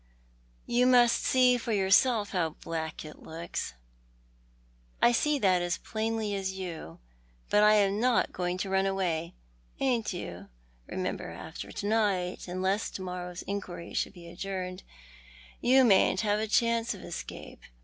You 0.65 0.87
must 0.87 1.23
see 1.23 1.59
for 1.59 1.73
your 1.73 1.91
self 1.91 2.31
how 2.31 2.55
black 2.63 3.05
it 3.05 3.19
looks." 3.21 3.75
"I 4.99 5.11
see 5.11 5.37
that 5.37 5.61
as 5.61 5.77
plainly 5.77 6.33
as 6.33 6.53
you, 6.53 6.97
but 7.51 7.61
I 7.61 7.75
am 7.75 7.99
not 7.99 8.31
going 8.33 8.57
to 8.57 8.69
run 8.71 8.87
away." 8.87 9.35
"Ain't 9.79 10.11
you? 10.11 10.49
Remember 10.87 11.29
after 11.29 11.71
to 11.71 11.85
night, 11.85 12.47
unless 12.47 12.89
to 12.89 13.03
morrow's 13.03 13.43
inquiry 13.43 13.93
should 13.93 14.13
be 14.13 14.27
adjourned, 14.27 14.81
you 15.59 15.83
mayn't 15.85 16.21
have 16.21 16.39
a 16.39 16.47
chance 16.47 16.95
of 16.95 17.03
escape. 17.03 17.61